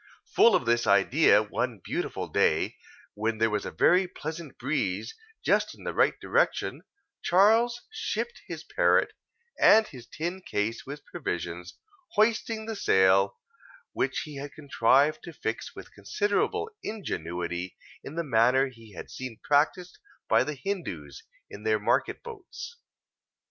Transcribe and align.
Full 0.35 0.55
of 0.55 0.65
this 0.65 0.87
idea, 0.87 1.43
one 1.43 1.77
beautiful 1.77 2.27
day, 2.27 2.75
when 3.13 3.37
there 3.37 3.51
was 3.51 3.67
a 3.67 3.71
very 3.71 4.07
pleasant 4.07 4.57
breeze 4.57 5.13
just 5.45 5.75
in 5.77 5.83
the 5.83 5.93
right 5.93 6.19
direction, 6.19 6.81
Charles 7.21 7.81
shipped 7.91 8.41
his 8.47 8.63
parrot, 8.63 9.13
and 9.59 9.85
his 9.85 10.07
tin 10.07 10.41
case 10.41 10.87
with 10.87 11.05
provisions, 11.05 11.75
hoisting 12.13 12.65
the 12.65 12.75
sail, 12.75 13.37
which 13.93 14.21
he 14.21 14.37
had 14.37 14.53
contrived 14.53 15.21
to 15.21 15.33
fix 15.33 15.75
with 15.75 15.93
considerable 15.93 16.71
ingenuity, 16.81 17.77
in 18.03 18.15
the 18.15 18.23
manner 18.23 18.69
he 18.69 18.93
had 18.95 19.11
seen 19.11 19.39
practised 19.43 19.99
by 20.27 20.43
the 20.43 20.55
Hindoos, 20.55 21.21
in 21.47 21.61
their 21.61 21.77
market 21.77 22.23
boats. 22.23 22.77